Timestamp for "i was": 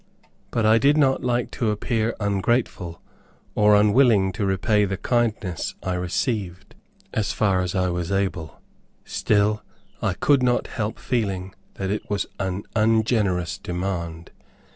7.75-8.11